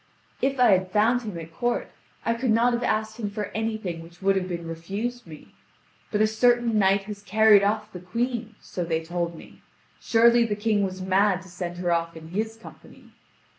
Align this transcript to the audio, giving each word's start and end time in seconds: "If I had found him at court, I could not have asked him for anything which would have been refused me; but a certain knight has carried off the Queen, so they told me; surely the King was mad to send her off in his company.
"If 0.41 0.59
I 0.59 0.71
had 0.71 0.89
found 0.89 1.21
him 1.21 1.37
at 1.37 1.53
court, 1.53 1.91
I 2.25 2.33
could 2.33 2.49
not 2.49 2.73
have 2.73 2.81
asked 2.81 3.17
him 3.19 3.29
for 3.29 3.51
anything 3.53 4.01
which 4.01 4.19
would 4.19 4.35
have 4.35 4.47
been 4.47 4.65
refused 4.67 5.27
me; 5.27 5.53
but 6.11 6.21
a 6.21 6.25
certain 6.25 6.79
knight 6.79 7.03
has 7.03 7.21
carried 7.21 7.61
off 7.63 7.91
the 7.93 7.99
Queen, 7.99 8.55
so 8.59 8.83
they 8.83 9.03
told 9.03 9.35
me; 9.35 9.61
surely 9.99 10.43
the 10.43 10.55
King 10.55 10.81
was 10.83 11.03
mad 11.03 11.43
to 11.43 11.49
send 11.49 11.77
her 11.77 11.91
off 11.91 12.17
in 12.17 12.29
his 12.29 12.55
company. 12.55 13.11